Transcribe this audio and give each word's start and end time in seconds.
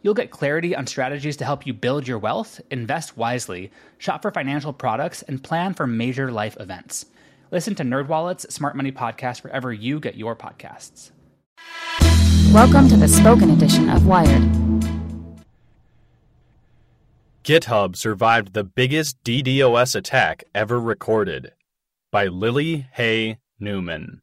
You'll 0.00 0.14
get 0.14 0.30
clarity 0.30 0.76
on 0.76 0.86
strategies 0.86 1.36
to 1.38 1.44
help 1.44 1.66
you 1.66 1.74
build 1.74 2.06
your 2.06 2.20
wealth, 2.20 2.60
invest 2.70 3.16
wisely, 3.16 3.72
shop 3.98 4.22
for 4.22 4.30
financial 4.30 4.72
products, 4.72 5.22
and 5.22 5.42
plan 5.42 5.74
for 5.74 5.88
major 5.88 6.30
life 6.30 6.56
events. 6.60 7.06
Listen 7.50 7.74
to 7.74 7.82
NerdWallet's 7.82 8.54
Smart 8.54 8.76
Money 8.76 8.92
Podcast 8.92 9.42
wherever 9.42 9.72
you 9.72 9.98
get 9.98 10.14
your 10.14 10.36
podcasts. 10.36 11.10
Welcome 12.52 12.88
to 12.90 12.96
the 12.96 13.08
spoken 13.08 13.50
edition 13.50 13.90
of 13.90 14.06
Wired. 14.06 14.42
GitHub 17.42 17.96
survived 17.96 18.52
the 18.52 18.64
biggest 18.64 19.20
DDoS 19.24 19.96
attack 19.96 20.44
ever 20.54 20.78
recorded 20.78 21.54
by 22.12 22.26
Lily 22.26 22.86
Hay 22.92 23.38
Newman. 23.58 24.22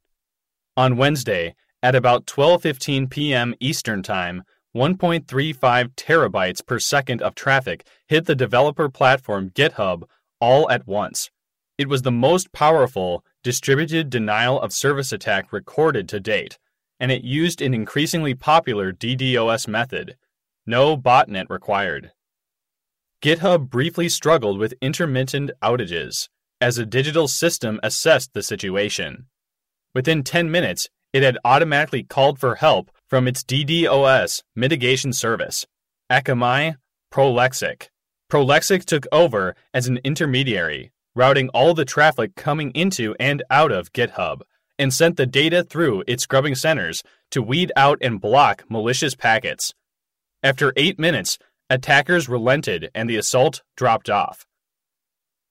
On 0.76 0.96
Wednesday, 0.96 1.54
at 1.82 1.94
about 1.94 2.26
12:15 2.26 3.10
p.m. 3.10 3.54
Eastern 3.60 4.02
Time, 4.02 4.42
1.35 4.76 5.94
terabytes 5.94 6.64
per 6.64 6.78
second 6.78 7.22
of 7.22 7.34
traffic 7.34 7.86
hit 8.08 8.26
the 8.26 8.34
developer 8.34 8.90
platform 8.90 9.48
GitHub 9.50 10.02
all 10.38 10.70
at 10.70 10.86
once. 10.86 11.30
It 11.78 11.88
was 11.88 12.02
the 12.02 12.12
most 12.12 12.52
powerful 12.52 13.24
distributed 13.42 14.10
denial 14.10 14.60
of 14.60 14.74
service 14.74 15.12
attack 15.12 15.50
recorded 15.50 16.10
to 16.10 16.20
date, 16.20 16.58
and 17.00 17.10
it 17.10 17.24
used 17.24 17.62
an 17.62 17.72
increasingly 17.72 18.34
popular 18.34 18.92
DDoS 18.92 19.66
method 19.66 20.16
no 20.66 20.96
botnet 20.96 21.48
required. 21.48 22.10
GitHub 23.22 23.70
briefly 23.70 24.08
struggled 24.08 24.58
with 24.58 24.74
intermittent 24.82 25.50
outages 25.62 26.28
as 26.60 26.76
a 26.76 26.84
digital 26.84 27.28
system 27.28 27.80
assessed 27.82 28.34
the 28.34 28.42
situation. 28.42 29.26
Within 29.94 30.22
10 30.22 30.50
minutes, 30.50 30.88
it 31.12 31.22
had 31.22 31.38
automatically 31.44 32.02
called 32.02 32.38
for 32.38 32.56
help 32.56 32.90
from 33.08 33.28
its 33.28 33.42
DDoS 33.44 34.42
mitigation 34.54 35.12
service, 35.12 35.66
Akamai 36.10 36.76
Prolexic. 37.12 37.88
Prolexic 38.30 38.84
took 38.84 39.06
over 39.12 39.54
as 39.72 39.86
an 39.86 39.98
intermediary, 40.04 40.90
routing 41.14 41.48
all 41.50 41.74
the 41.74 41.84
traffic 41.84 42.34
coming 42.34 42.72
into 42.72 43.14
and 43.20 43.42
out 43.50 43.70
of 43.70 43.92
GitHub, 43.92 44.40
and 44.78 44.92
sent 44.92 45.16
the 45.16 45.26
data 45.26 45.62
through 45.62 46.02
its 46.06 46.24
scrubbing 46.24 46.54
centers 46.54 47.02
to 47.30 47.40
weed 47.40 47.72
out 47.76 47.98
and 48.00 48.20
block 48.20 48.64
malicious 48.68 49.14
packets. 49.14 49.72
After 50.42 50.72
eight 50.76 50.98
minutes, 50.98 51.38
attackers 51.70 52.28
relented 52.28 52.90
and 52.94 53.08
the 53.08 53.16
assault 53.16 53.62
dropped 53.76 54.10
off. 54.10 54.46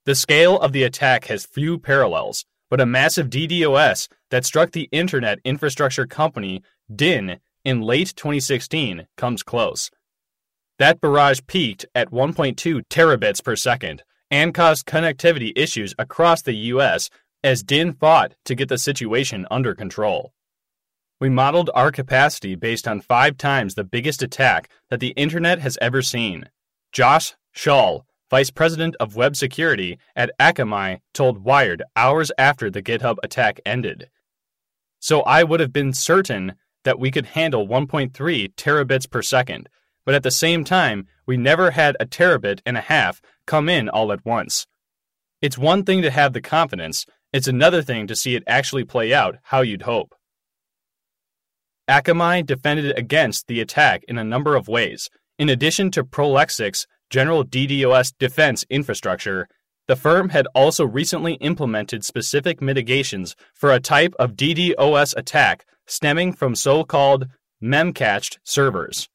The 0.04 0.14
scale 0.14 0.58
of 0.60 0.72
the 0.72 0.84
attack 0.84 1.24
has 1.24 1.46
few 1.46 1.78
parallels, 1.78 2.44
but 2.70 2.80
a 2.80 2.86
massive 2.86 3.28
DDoS 3.28 4.08
that 4.30 4.44
struck 4.44 4.72
the 4.72 4.88
internet 4.92 5.38
infrastructure 5.44 6.06
company 6.06 6.62
Dyn 6.92 7.38
in 7.66 7.80
late 7.82 8.14
2016 8.14 9.08
comes 9.16 9.42
close. 9.42 9.90
That 10.78 11.00
barrage 11.00 11.40
peaked 11.48 11.84
at 11.96 12.12
1.2 12.12 12.82
terabits 12.88 13.42
per 13.42 13.56
second 13.56 14.04
and 14.30 14.54
caused 14.54 14.86
connectivity 14.86 15.52
issues 15.56 15.92
across 15.98 16.42
the 16.42 16.54
US 16.72 17.10
as 17.42 17.64
Dyn 17.64 17.98
fought 17.98 18.34
to 18.44 18.54
get 18.54 18.68
the 18.68 18.78
situation 18.78 19.48
under 19.50 19.74
control. 19.74 20.32
We 21.20 21.28
modeled 21.28 21.70
our 21.74 21.90
capacity 21.90 22.54
based 22.54 22.86
on 22.86 23.00
five 23.00 23.36
times 23.36 23.74
the 23.74 23.82
biggest 23.82 24.22
attack 24.22 24.70
that 24.88 25.00
the 25.00 25.14
internet 25.16 25.58
has 25.58 25.76
ever 25.80 26.02
seen. 26.02 26.48
Josh 26.92 27.34
Shaul, 27.52 28.02
vice 28.30 28.50
president 28.50 28.94
of 29.00 29.16
web 29.16 29.34
security 29.34 29.98
at 30.14 30.30
Akamai, 30.38 31.00
told 31.12 31.42
Wired 31.42 31.82
hours 31.96 32.30
after 32.38 32.70
the 32.70 32.82
GitHub 32.82 33.16
attack 33.24 33.58
ended. 33.66 34.08
So 35.00 35.22
I 35.22 35.42
would 35.42 35.58
have 35.58 35.72
been 35.72 35.92
certain 35.92 36.54
that 36.86 37.00
we 37.00 37.10
could 37.10 37.26
handle 37.26 37.66
1.3 37.66 38.12
terabits 38.54 39.10
per 39.10 39.20
second, 39.20 39.68
but 40.04 40.14
at 40.14 40.22
the 40.22 40.30
same 40.30 40.62
time, 40.62 41.08
we 41.26 41.36
never 41.36 41.72
had 41.72 41.96
a 41.98 42.06
terabit 42.06 42.60
and 42.64 42.76
a 42.76 42.80
half 42.80 43.20
come 43.44 43.68
in 43.68 43.88
all 43.88 44.12
at 44.12 44.24
once. 44.24 44.68
It's 45.42 45.58
one 45.58 45.82
thing 45.82 46.00
to 46.02 46.12
have 46.12 46.32
the 46.32 46.40
confidence, 46.40 47.04
it's 47.32 47.48
another 47.48 47.82
thing 47.82 48.06
to 48.06 48.14
see 48.14 48.36
it 48.36 48.44
actually 48.46 48.84
play 48.84 49.12
out 49.12 49.36
how 49.42 49.62
you'd 49.62 49.82
hope. 49.82 50.14
Akamai 51.90 52.46
defended 52.46 52.96
against 52.96 53.48
the 53.48 53.60
attack 53.60 54.04
in 54.06 54.16
a 54.16 54.24
number 54.24 54.54
of 54.54 54.68
ways. 54.68 55.10
In 55.40 55.48
addition 55.48 55.90
to 55.90 56.04
Prolexic's 56.04 56.86
general 57.10 57.44
DDoS 57.44 58.14
defense 58.16 58.64
infrastructure, 58.70 59.48
the 59.88 59.96
firm 59.96 60.28
had 60.28 60.46
also 60.54 60.86
recently 60.86 61.34
implemented 61.34 62.04
specific 62.04 62.62
mitigations 62.62 63.34
for 63.54 63.72
a 63.72 63.80
type 63.80 64.14
of 64.20 64.36
DDoS 64.36 65.14
attack 65.16 65.66
stemming 65.86 66.32
from 66.32 66.54
so 66.54 66.84
called 66.84 67.26
memcached 67.62 68.38
servers. 68.44 69.08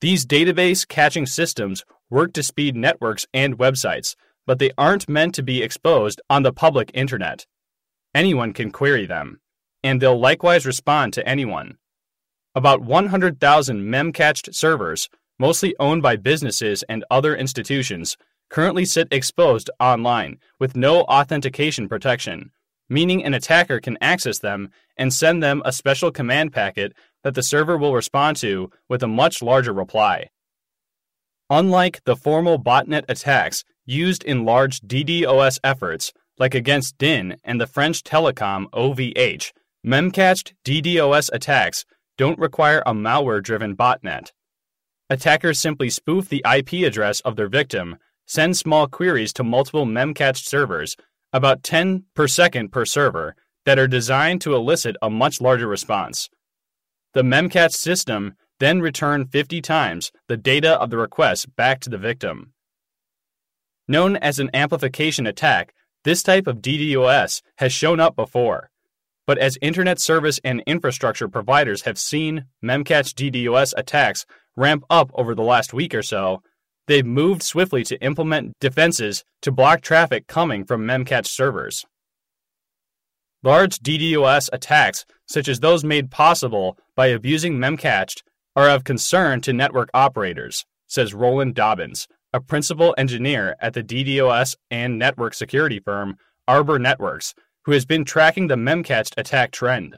These 0.00 0.26
database 0.26 0.86
caching 0.86 1.26
systems 1.26 1.84
work 2.10 2.32
to 2.34 2.42
speed 2.42 2.76
networks 2.76 3.26
and 3.32 3.58
websites, 3.58 4.16
but 4.46 4.58
they 4.58 4.72
aren't 4.76 5.08
meant 5.08 5.34
to 5.36 5.42
be 5.42 5.62
exposed 5.62 6.20
on 6.28 6.42
the 6.42 6.52
public 6.52 6.90
internet. 6.94 7.46
Anyone 8.14 8.52
can 8.52 8.70
query 8.70 9.06
them 9.06 9.40
and 9.82 10.00
they'll 10.00 10.18
likewise 10.18 10.66
respond 10.66 11.12
to 11.14 11.28
anyone. 11.28 11.76
About 12.54 12.82
100,000 12.82 13.82
memcached 13.82 14.54
servers, 14.54 15.08
mostly 15.38 15.74
owned 15.80 16.02
by 16.02 16.16
businesses 16.16 16.84
and 16.88 17.04
other 17.10 17.34
institutions, 17.34 18.16
currently 18.50 18.84
sit 18.84 19.08
exposed 19.10 19.70
online 19.80 20.38
with 20.60 20.76
no 20.76 21.02
authentication 21.02 21.88
protection, 21.88 22.50
meaning 22.92 23.24
an 23.24 23.32
attacker 23.32 23.80
can 23.80 23.96
access 24.00 24.38
them 24.38 24.68
and 24.96 25.12
send 25.12 25.42
them 25.42 25.62
a 25.64 25.72
special 25.72 26.10
command 26.12 26.52
packet 26.52 26.92
that 27.24 27.34
the 27.34 27.42
server 27.42 27.78
will 27.78 27.94
respond 27.94 28.36
to 28.36 28.70
with 28.88 29.02
a 29.02 29.08
much 29.08 29.42
larger 29.42 29.72
reply. 29.72 30.28
Unlike 31.48 32.04
the 32.04 32.16
formal 32.16 32.62
botnet 32.62 33.04
attacks 33.08 33.64
used 33.86 34.22
in 34.24 34.44
large 34.44 34.80
DDoS 34.80 35.58
efforts, 35.64 36.12
like 36.38 36.54
against 36.54 36.98
Dyn 36.98 37.36
and 37.42 37.60
the 37.60 37.66
French 37.66 38.02
telecom 38.02 38.66
OVH, 38.70 39.52
Memcached 39.84 40.52
DDoS 40.64 41.28
attacks 41.32 41.84
don't 42.16 42.38
require 42.38 42.84
a 42.86 42.92
malware 42.94 43.42
driven 43.42 43.74
botnet. 43.74 44.30
Attackers 45.10 45.58
simply 45.58 45.90
spoof 45.90 46.28
the 46.28 46.44
IP 46.48 46.86
address 46.86 47.18
of 47.20 47.34
their 47.34 47.48
victim, 47.48 47.96
send 48.24 48.56
small 48.56 48.86
queries 48.86 49.32
to 49.32 49.42
multiple 49.42 49.84
memcached 49.84 50.46
servers, 50.46 50.96
about 51.32 51.62
10 51.62 52.04
per 52.14 52.28
second 52.28 52.70
per 52.70 52.84
server, 52.84 53.34
that 53.64 53.78
are 53.78 53.88
designed 53.88 54.40
to 54.40 54.54
elicit 54.54 54.96
a 55.00 55.10
much 55.10 55.40
larger 55.40 55.66
response. 55.66 56.28
The 57.14 57.22
memcached 57.22 57.76
system 57.76 58.34
then 58.58 58.80
returned 58.80 59.30
50 59.30 59.60
times 59.60 60.12
the 60.28 60.36
data 60.36 60.80
of 60.80 60.90
the 60.90 60.98
request 60.98 61.54
back 61.56 61.80
to 61.80 61.90
the 61.90 61.98
victim. 61.98 62.52
Known 63.88 64.16
as 64.16 64.38
an 64.38 64.50
amplification 64.54 65.26
attack, 65.26 65.74
this 66.04 66.22
type 66.22 66.46
of 66.46 66.58
DDoS 66.58 67.42
has 67.56 67.72
shown 67.72 68.00
up 68.00 68.16
before. 68.16 68.70
But 69.26 69.38
as 69.38 69.58
internet 69.62 70.00
service 70.00 70.40
and 70.42 70.62
infrastructure 70.66 71.28
providers 71.28 71.82
have 71.82 71.98
seen 71.98 72.46
Memcache 72.64 73.14
DDoS 73.14 73.72
attacks 73.76 74.26
ramp 74.56 74.84
up 74.90 75.10
over 75.14 75.34
the 75.34 75.42
last 75.42 75.72
week 75.72 75.94
or 75.94 76.02
so, 76.02 76.42
they've 76.86 77.06
moved 77.06 77.42
swiftly 77.42 77.84
to 77.84 78.02
implement 78.02 78.52
defenses 78.60 79.24
to 79.42 79.52
block 79.52 79.80
traffic 79.80 80.26
coming 80.26 80.64
from 80.64 80.86
Memcache 80.86 81.26
servers. 81.26 81.84
Large 83.42 83.78
DDoS 83.80 84.48
attacks, 84.52 85.04
such 85.26 85.48
as 85.48 85.60
those 85.60 85.82
made 85.82 86.10
possible 86.10 86.78
by 86.94 87.08
abusing 87.08 87.58
Memcached, 87.58 88.22
are 88.54 88.68
of 88.68 88.84
concern 88.84 89.40
to 89.40 89.52
network 89.52 89.88
operators, 89.94 90.64
says 90.86 91.14
Roland 91.14 91.54
Dobbins, 91.54 92.06
a 92.32 92.40
principal 92.40 92.94
engineer 92.96 93.56
at 93.60 93.74
the 93.74 93.82
DDoS 93.82 94.56
and 94.70 94.98
network 94.98 95.34
security 95.34 95.80
firm 95.80 96.16
Arbor 96.46 96.78
Networks, 96.78 97.34
who 97.64 97.72
has 97.72 97.84
been 97.84 98.04
tracking 98.04 98.48
the 98.48 98.56
Memcached 98.56 99.14
attack 99.16 99.50
trend. 99.52 99.96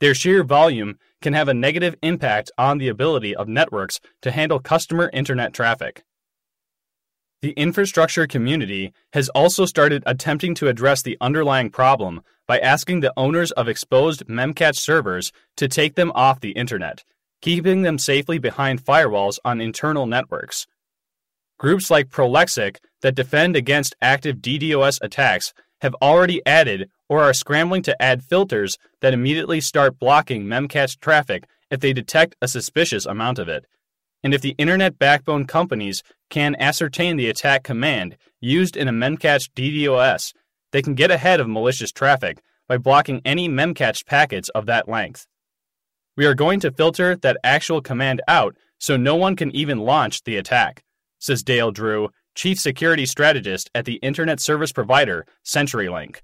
Their 0.00 0.14
sheer 0.14 0.44
volume 0.44 0.98
can 1.20 1.32
have 1.32 1.48
a 1.48 1.54
negative 1.54 1.96
impact 2.02 2.50
on 2.56 2.78
the 2.78 2.88
ability 2.88 3.34
of 3.34 3.48
networks 3.48 4.00
to 4.22 4.30
handle 4.30 4.60
customer 4.60 5.10
internet 5.12 5.52
traffic. 5.52 6.04
The 7.40 7.52
infrastructure 7.52 8.26
community 8.26 8.92
has 9.12 9.28
also 9.28 9.64
started 9.64 10.02
attempting 10.06 10.54
to 10.56 10.68
address 10.68 11.02
the 11.02 11.16
underlying 11.20 11.70
problem 11.70 12.22
by 12.46 12.58
asking 12.58 13.00
the 13.00 13.12
owners 13.16 13.52
of 13.52 13.68
exposed 13.68 14.26
Memcache 14.26 14.78
servers 14.78 15.32
to 15.56 15.68
take 15.68 15.94
them 15.94 16.10
off 16.14 16.40
the 16.40 16.52
internet, 16.52 17.04
keeping 17.40 17.82
them 17.82 17.98
safely 17.98 18.38
behind 18.38 18.84
firewalls 18.84 19.38
on 19.44 19.60
internal 19.60 20.06
networks. 20.06 20.66
Groups 21.58 21.90
like 21.90 22.08
Prolexic 22.08 22.78
that 23.02 23.14
defend 23.14 23.54
against 23.56 23.96
active 24.00 24.36
DDoS 24.36 24.98
attacks 25.02 25.52
have 25.80 25.94
already 26.02 26.44
added 26.46 26.90
or 27.08 27.22
are 27.22 27.32
scrambling 27.32 27.82
to 27.82 28.02
add 28.02 28.22
filters 28.22 28.78
that 29.00 29.14
immediately 29.14 29.60
start 29.60 29.98
blocking 29.98 30.44
Memcache 30.44 30.98
traffic 31.00 31.46
if 31.70 31.80
they 31.80 31.92
detect 31.92 32.36
a 32.42 32.48
suspicious 32.48 33.06
amount 33.06 33.38
of 33.38 33.48
it. 33.48 33.66
And 34.22 34.34
if 34.34 34.42
the 34.42 34.54
internet 34.58 34.98
backbone 34.98 35.46
companies 35.46 36.02
can 36.28 36.56
ascertain 36.58 37.16
the 37.16 37.28
attack 37.28 37.62
command 37.62 38.16
used 38.40 38.76
in 38.76 38.88
a 38.88 38.92
Memcache 38.92 39.50
DDoS, 39.54 40.32
they 40.72 40.82
can 40.82 40.94
get 40.94 41.10
ahead 41.10 41.40
of 41.40 41.48
malicious 41.48 41.92
traffic 41.92 42.38
by 42.66 42.76
blocking 42.78 43.22
any 43.24 43.48
Memcache 43.48 44.04
packets 44.04 44.48
of 44.50 44.66
that 44.66 44.88
length. 44.88 45.26
We 46.16 46.26
are 46.26 46.34
going 46.34 46.60
to 46.60 46.72
filter 46.72 47.16
that 47.16 47.38
actual 47.44 47.80
command 47.80 48.20
out 48.28 48.56
so 48.78 48.96
no 48.96 49.16
one 49.16 49.36
can 49.36 49.54
even 49.54 49.78
launch 49.78 50.24
the 50.24 50.36
attack, 50.36 50.82
says 51.18 51.42
Dale 51.42 51.70
Drew, 51.70 52.10
chief 52.34 52.58
security 52.58 53.06
strategist 53.06 53.70
at 53.74 53.84
the 53.84 53.94
internet 53.96 54.40
service 54.40 54.72
provider 54.72 55.26
CenturyLink. 55.44 56.18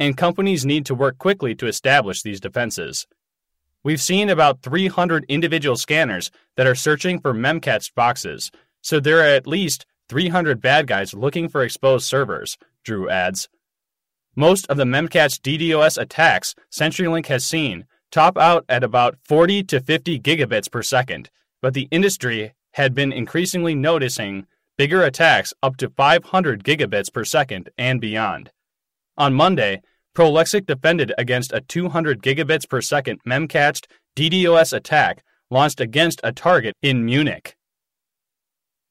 And 0.00 0.16
companies 0.16 0.64
need 0.64 0.86
to 0.86 0.94
work 0.94 1.18
quickly 1.18 1.54
to 1.56 1.66
establish 1.66 2.22
these 2.22 2.40
defenses. 2.40 3.06
We've 3.84 4.00
seen 4.00 4.30
about 4.30 4.62
300 4.62 5.26
individual 5.28 5.76
scanners 5.76 6.30
that 6.56 6.66
are 6.66 6.74
searching 6.74 7.20
for 7.20 7.32
Memcache 7.32 7.94
boxes, 7.94 8.50
so 8.82 8.98
there 8.98 9.18
are 9.20 9.34
at 9.36 9.46
least 9.46 9.86
300 10.08 10.60
bad 10.60 10.86
guys 10.86 11.14
looking 11.14 11.48
for 11.48 11.62
exposed 11.62 12.06
servers, 12.06 12.58
Drew 12.82 13.08
adds. 13.08 13.48
Most 14.34 14.66
of 14.68 14.78
the 14.78 14.84
Memcache 14.84 15.40
DDoS 15.40 16.00
attacks 16.00 16.54
CenturyLink 16.72 17.26
has 17.26 17.46
seen 17.46 17.84
top 18.10 18.38
out 18.38 18.64
at 18.68 18.82
about 18.82 19.18
40 19.24 19.64
to 19.64 19.80
50 19.80 20.18
gigabits 20.18 20.70
per 20.70 20.82
second, 20.82 21.30
but 21.60 21.74
the 21.74 21.88
industry 21.90 22.54
had 22.72 22.94
been 22.94 23.12
increasingly 23.12 23.74
noticing 23.74 24.46
bigger 24.78 25.02
attacks 25.02 25.52
up 25.62 25.76
to 25.76 25.90
500 25.90 26.64
gigabits 26.64 27.12
per 27.12 27.24
second 27.24 27.68
and 27.76 28.00
beyond. 28.00 28.50
On 29.20 29.34
Monday, 29.34 29.82
Prolexic 30.16 30.64
defended 30.64 31.12
against 31.18 31.52
a 31.52 31.60
200 31.60 32.22
gigabits 32.22 32.66
per 32.66 32.80
second 32.80 33.20
Memcached 33.28 33.84
DDoS 34.16 34.72
attack 34.72 35.22
launched 35.50 35.78
against 35.78 36.22
a 36.24 36.32
target 36.32 36.74
in 36.80 37.04
Munich. 37.04 37.54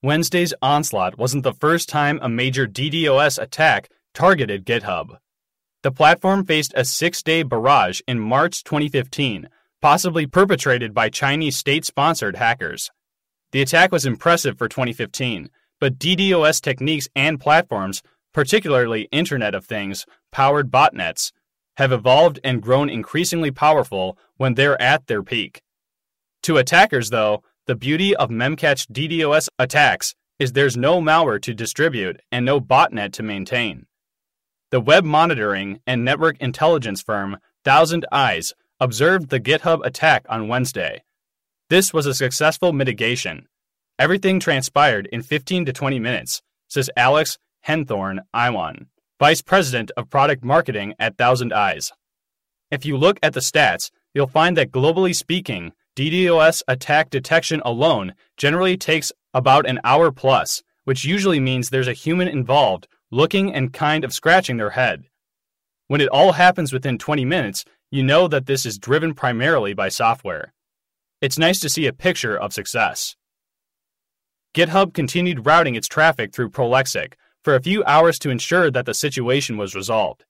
Wednesday's 0.04 0.54
onslaught 0.62 1.18
wasn't 1.18 1.42
the 1.42 1.56
first 1.56 1.90
time 1.90 2.20
a 2.22 2.30
major 2.30 2.68
DDoS 2.68 3.42
attack 3.42 3.90
targeted 4.14 4.68
GitHub. 4.68 5.18
The 5.82 5.92
platform 5.92 6.46
faced 6.46 6.74
a 6.76 6.86
six 6.86 7.24
day 7.24 7.42
barrage 7.42 8.00
in 8.08 8.20
March 8.20 8.64
2015, 8.64 9.50
possibly 9.82 10.28
perpetrated 10.28 10.94
by 10.94 11.10
Chinese 11.10 11.58
state 11.58 11.86
sponsored 11.86 12.36
hackers. 12.36 12.92
The 13.52 13.64
attack 13.64 13.92
was 13.92 14.06
impressive 14.06 14.60
for 14.60 14.70
2015, 14.70 15.50
but 15.80 15.98
DDoS 15.98 16.62
techniques 16.62 17.08
and 17.16 17.40
platforms 17.40 18.04
particularly 18.34 19.08
Internet 19.12 19.56
of 19.56 19.66
Things, 19.66 20.06
powered 20.32 20.72
botnets, 20.72 21.32
have 21.78 21.92
evolved 21.92 22.40
and 22.44 22.62
grown 22.62 22.90
increasingly 22.90 23.52
powerful 23.52 24.18
when 24.38 24.56
they're 24.56 24.82
at 24.82 25.08
their 25.08 25.24
peak. 25.24 25.62
To 26.44 26.58
attackers, 26.58 27.10
though, 27.10 27.44
the 27.68 27.76
beauty 27.76 28.16
of 28.16 28.30
Memcache 28.30 28.88
DDoS 28.92 29.50
attacks 29.58 30.16
is 30.40 30.54
there's 30.54 30.78
no 30.78 31.02
malware 31.02 31.42
to 31.42 31.54
distribute 31.54 32.22
and 32.32 32.46
no 32.46 32.60
botnet 32.60 33.14
to 33.14 33.24
maintain. 33.24 33.86
The 34.72 34.80
web 34.80 35.04
monitoring 35.04 35.80
and 35.86 36.06
network 36.06 36.38
intelligence 36.40 37.02
firm 37.02 37.38
Thousand 37.66 38.06
Eyes 38.12 38.54
observed 38.80 39.30
the 39.30 39.40
GitHub 39.40 39.86
attack 39.86 40.26
on 40.30 40.48
Wednesday. 40.48 41.04
This 41.70 41.94
was 41.94 42.06
a 42.06 42.14
successful 42.14 42.72
mitigation. 42.72 43.48
Everything 43.98 44.40
transpired 44.40 45.08
in 45.12 45.22
15 45.22 45.66
to 45.66 45.74
20 45.74 46.00
minutes, 46.00 46.42
says 46.68 46.90
Alex 46.96 47.38
Henthorn 47.68 48.20
Iwan, 48.34 48.88
Vice 49.20 49.42
President 49.42 49.92
of 49.98 50.10
Product 50.10 50.44
Marketing 50.44 50.94
at 51.00 51.18
Thousand 51.18 51.54
Eyes. 51.54 51.92
If 52.72 52.86
you 52.86 52.98
look 52.98 53.20
at 53.24 53.34
the 53.34 53.40
stats, 53.40 53.92
you'll 54.14 54.28
find 54.28 54.56
that 54.58 54.72
globally 54.72 55.16
speaking, 55.16 55.74
DDoS 55.96 56.64
attack 56.68 57.10
detection 57.10 57.62
alone 57.66 58.14
generally 58.38 58.78
takes 58.78 59.12
about 59.34 59.68
an 59.68 59.80
hour 59.84 60.12
plus, 60.12 60.64
which 60.86 61.04
usually 61.04 61.40
means 61.40 61.70
there's 61.70 61.88
a 61.88 61.94
human 61.94 62.28
involved 62.28 62.88
looking 63.12 63.54
and 63.54 63.74
kind 63.74 64.04
of 64.04 64.14
scratching 64.14 64.58
their 64.58 64.72
head. 64.72 65.06
When 65.88 66.02
it 66.02 66.10
all 66.10 66.34
happens 66.34 66.72
within 66.72 66.98
20 66.98 67.26
minutes, 67.26 67.66
you 67.92 68.04
know 68.04 68.28
that 68.28 68.46
this 68.46 68.66
is 68.66 68.78
driven 68.78 69.14
primarily 69.14 69.74
by 69.74 69.90
software. 69.90 70.54
It's 71.22 71.40
nice 71.40 71.60
to 71.62 71.70
see 71.70 71.88
a 71.88 71.94
picture 71.94 72.38
of 72.38 72.54
success. 72.54 73.16
GitHub 74.56 74.94
continued 74.94 75.46
routing 75.46 75.76
its 75.76 75.88
traffic 75.88 76.34
through 76.34 76.52
Prolexic, 76.52 77.14
for 77.44 77.56
a 77.56 77.62
few 77.62 77.84
hours 77.86 78.20
to 78.20 78.30
ensure 78.30 78.70
that 78.72 78.86
the 78.86 78.94
situation 78.94 79.58
was 79.58 79.76
resolved. 79.76 80.26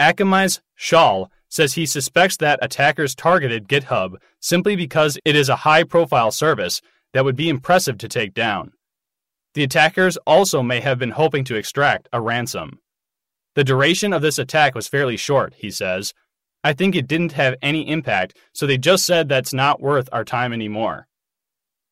Akamai's 0.00 0.60
Shaul 0.78 1.28
says 1.48 1.74
he 1.74 1.84
suspects 1.84 2.36
that 2.38 2.58
attackers 2.62 3.14
targeted 3.14 3.68
GitHub 3.68 4.14
simply 4.40 4.76
because 4.76 5.18
it 5.24 5.36
is 5.36 5.48
a 5.48 5.56
high 5.56 5.84
profile 5.84 6.30
service 6.30 6.80
that 7.12 7.24
would 7.24 7.36
be 7.36 7.48
impressive 7.48 7.98
to 7.98 8.08
take 8.08 8.32
down. 8.32 8.72
The 9.54 9.64
attackers 9.64 10.16
also 10.18 10.62
may 10.62 10.80
have 10.80 10.98
been 10.98 11.10
hoping 11.10 11.44
to 11.44 11.56
extract 11.56 12.08
a 12.12 12.20
ransom. 12.20 12.78
The 13.56 13.64
duration 13.64 14.12
of 14.12 14.22
this 14.22 14.38
attack 14.38 14.74
was 14.74 14.86
fairly 14.86 15.16
short, 15.16 15.54
he 15.56 15.70
says. 15.70 16.14
I 16.62 16.72
think 16.72 16.94
it 16.94 17.08
didn't 17.08 17.32
have 17.32 17.56
any 17.60 17.88
impact, 17.88 18.36
so 18.52 18.66
they 18.66 18.78
just 18.78 19.04
said 19.04 19.28
that's 19.28 19.52
not 19.52 19.80
worth 19.80 20.08
our 20.12 20.24
time 20.24 20.52
anymore. 20.52 21.08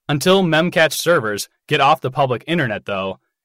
Until 0.08 0.42
Memcache 0.42 0.92
servers 0.92 1.48
get 1.66 1.80
off 1.80 2.00
the 2.00 2.10
public 2.10 2.44
internet, 2.46 2.84
though, 2.84 3.18